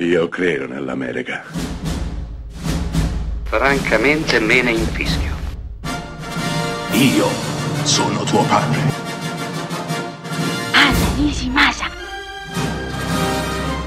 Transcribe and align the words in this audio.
Io 0.00 0.28
credo 0.28 0.68
nell'America. 0.68 1.42
Francamente 3.42 4.38
me 4.38 4.62
ne 4.62 4.70
infischio. 4.70 5.34
Io 6.92 7.26
sono 7.82 8.22
tuo 8.22 8.44
padre. 8.44 8.78
Anna 10.72 11.14
Nishimasa. 11.16 11.90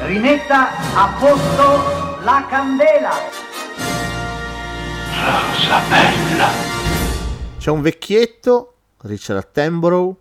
Rimetta 0.00 0.70
a 0.96 1.16
posto 1.16 2.24
la 2.24 2.44
candela. 2.50 3.12
Rosa 5.14 5.80
bella. 5.88 6.48
C'è 7.56 7.70
un 7.70 7.82
vecchietto, 7.82 8.78
Richard 9.02 9.38
Attenborough, 9.38 10.16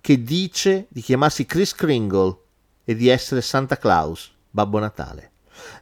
che 0.00 0.22
dice 0.22 0.86
di 0.88 1.02
chiamarsi 1.02 1.44
Chris 1.44 1.74
Kringle 1.74 2.38
e 2.86 2.94
di 2.94 3.08
essere 3.08 3.42
Santa 3.42 3.76
Claus, 3.76 4.38
Babbo 4.50 4.78
Natale. 4.78 5.32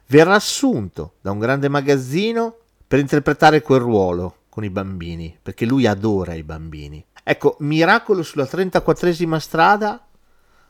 Verrà 0.07 0.35
assunto 0.35 1.13
da 1.21 1.31
un 1.31 1.39
grande 1.39 1.69
magazzino 1.69 2.55
per 2.87 2.99
interpretare 2.99 3.61
quel 3.61 3.79
ruolo 3.79 4.35
con 4.49 4.63
i 4.63 4.69
bambini, 4.69 5.37
perché 5.41 5.65
lui 5.65 5.85
adora 5.85 6.33
i 6.33 6.43
bambini. 6.43 7.03
Ecco, 7.23 7.55
Miracolo 7.59 8.23
sulla 8.23 8.45
34esima 8.45 9.37
strada 9.37 10.05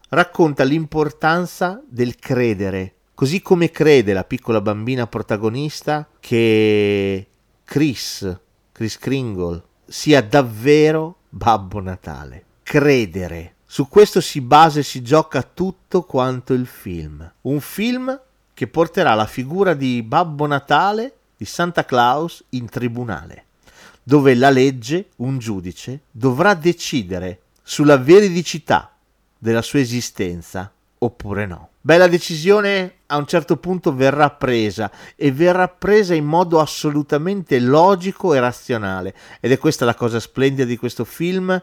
racconta 0.09 0.63
l'importanza 0.63 1.81
del 1.87 2.15
credere, 2.15 2.95
così 3.13 3.41
come 3.41 3.71
crede 3.71 4.13
la 4.13 4.23
piccola 4.23 4.59
bambina 4.59 5.07
protagonista 5.07 6.07
che 6.19 7.27
Chris, 7.63 8.39
Chris 8.71 8.97
Kringle, 8.97 9.63
sia 9.85 10.21
davvero 10.21 11.17
Babbo 11.29 11.79
Natale. 11.79 12.45
Credere. 12.63 13.55
Su 13.71 13.87
questo 13.87 14.19
si 14.19 14.41
basa 14.41 14.79
e 14.79 14.83
si 14.83 15.03
gioca 15.03 15.43
tutto 15.43 16.01
quanto 16.01 16.53
il 16.53 16.65
film. 16.65 17.31
Un 17.41 17.61
film 17.61 18.19
che 18.51 18.65
porterà 18.65 19.13
la 19.13 19.27
figura 19.27 19.75
di 19.75 20.01
Babbo 20.01 20.47
Natale, 20.47 21.13
di 21.37 21.45
Santa 21.45 21.85
Claus, 21.85 22.43
in 22.49 22.67
tribunale, 22.67 23.45
dove 24.01 24.33
la 24.33 24.49
legge, 24.49 25.09
un 25.17 25.37
giudice, 25.37 25.99
dovrà 26.09 26.55
decidere 26.55 27.41
sulla 27.61 27.97
veridicità 27.97 28.91
della 29.37 29.61
sua 29.61 29.81
esistenza 29.81 30.73
oppure 30.97 31.45
no. 31.45 31.69
Beh, 31.79 31.97
la 31.97 32.07
decisione 32.07 33.01
a 33.05 33.17
un 33.17 33.27
certo 33.27 33.57
punto 33.57 33.93
verrà 33.93 34.31
presa 34.31 34.91
e 35.15 35.31
verrà 35.31 35.67
presa 35.67 36.15
in 36.15 36.25
modo 36.25 36.59
assolutamente 36.59 37.59
logico 37.59 38.33
e 38.33 38.39
razionale 38.39 39.15
ed 39.39 39.51
è 39.51 39.59
questa 39.59 39.85
la 39.85 39.93
cosa 39.93 40.19
splendida 40.19 40.65
di 40.65 40.75
questo 40.75 41.05
film 41.05 41.61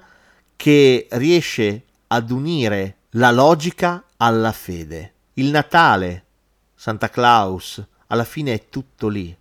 che 0.54 1.08
riesce 1.10 1.85
ad 2.08 2.30
unire 2.30 2.96
la 3.10 3.30
logica 3.30 4.04
alla 4.16 4.52
fede. 4.52 5.12
Il 5.34 5.50
Natale, 5.50 6.24
Santa 6.74 7.08
Claus, 7.08 7.84
alla 8.08 8.24
fine 8.24 8.54
è 8.54 8.68
tutto 8.68 9.08
lì. 9.08 9.36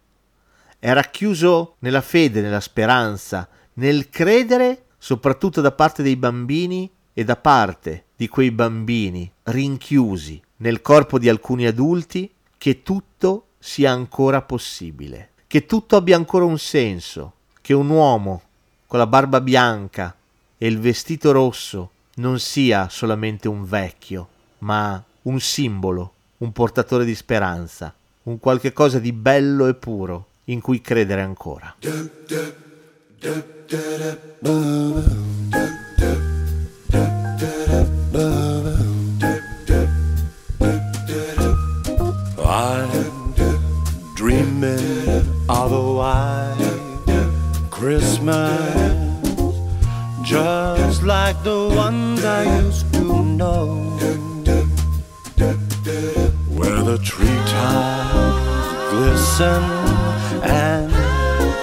È 0.79 0.91
racchiuso 0.91 1.75
nella 1.79 2.01
fede, 2.01 2.41
nella 2.41 2.59
speranza, 2.59 3.47
nel 3.73 4.09
credere, 4.09 4.85
soprattutto 4.97 5.61
da 5.61 5.71
parte 5.71 6.03
dei 6.03 6.15
bambini 6.15 6.89
e 7.13 7.23
da 7.23 7.35
parte 7.35 8.05
di 8.15 8.27
quei 8.27 8.51
bambini 8.51 9.31
rinchiusi 9.43 10.41
nel 10.57 10.81
corpo 10.81 11.19
di 11.19 11.29
alcuni 11.29 11.65
adulti, 11.65 12.33
che 12.57 12.81
tutto 12.81 13.47
sia 13.59 13.91
ancora 13.91 14.41
possibile, 14.41 15.31
che 15.47 15.65
tutto 15.65 15.95
abbia 15.95 16.15
ancora 16.15 16.45
un 16.45 16.57
senso, 16.57 17.33
che 17.61 17.73
un 17.73 17.89
uomo 17.89 18.41
con 18.87 18.99
la 18.99 19.07
barba 19.07 19.41
bianca 19.41 20.15
e 20.57 20.67
il 20.67 20.79
vestito 20.79 21.31
rosso 21.31 21.91
non 22.15 22.39
sia 22.39 22.87
solamente 22.89 23.47
un 23.47 23.65
vecchio, 23.65 24.27
ma 24.59 25.01
un 25.23 25.39
simbolo, 25.39 26.13
un 26.37 26.51
portatore 26.51 27.05
di 27.05 27.15
speranza, 27.15 27.93
un 28.23 28.39
qualche 28.39 28.73
cosa 28.73 28.99
di 28.99 29.11
bello 29.11 29.67
e 29.67 29.73
puro 29.73 30.27
in 30.45 30.61
cui 30.61 30.81
credere 30.81 31.21
ancora. 31.21 31.75
Christmas, 47.69 48.49
just 50.23 50.84
like 51.05 51.43
the 51.43 51.67
ones 51.75 52.25
I 52.25 52.43
used 52.61 52.91
to 52.93 53.23
know, 53.23 53.75
where 56.49 56.81
the 56.81 56.97
treetops 57.03 58.41
glisten 58.89 59.63
and 60.41 60.91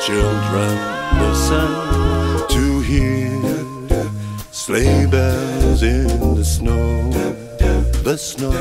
children 0.07 0.79
listen 1.23 1.71
to 2.55 2.81
hear 2.83 3.43
sleigh 4.53 5.07
bells 5.07 5.83
in 5.83 6.35
the 6.37 6.45
snow, 6.45 7.11
the 8.05 8.17
snow. 8.17 8.53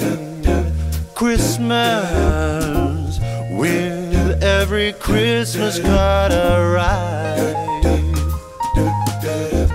Christmas 1.14 1.78
with 3.50 3.97
every 4.70 4.92
Christmas 4.92 5.78
card 5.80 6.30
I 6.30 6.60
write. 6.74 7.84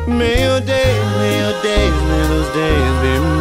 May 0.07 0.43
your 0.45 0.59
days, 0.59 1.05
may 1.17 1.33
your 1.41 1.55
days, 1.63 1.95
may 2.09 2.27
those 2.29 2.51
days 2.53 2.93
be 3.01 3.32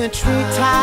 the 0.00 0.08
treetop. 0.08 0.79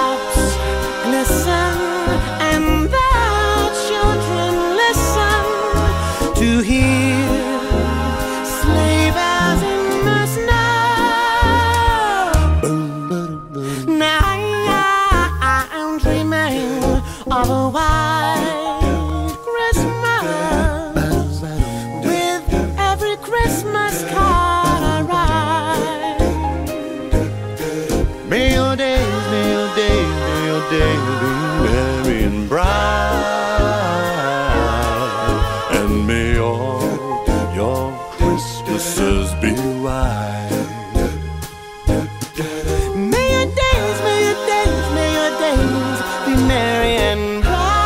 May 30.77 30.93
your 30.93 31.17
days 31.21 31.61
be 31.63 31.71
merry 31.71 32.19
and 32.23 32.49
bright. 32.49 32.67
And 35.77 35.91
may 36.07 36.37
all 36.37 36.81
your 37.55 37.83
Christmases 38.17 39.27
be 39.41 39.51
white. 39.83 40.65
May 43.13 43.27
your 43.35 43.49
days, 43.61 43.97
may 44.07 44.19
your 44.27 44.39
days, 44.51 44.85
may 44.97 45.09
your 45.19 45.33
days 45.45 45.99
be 46.25 46.33
merry 46.53 46.93
and 47.09 47.23
bright. 47.43 47.77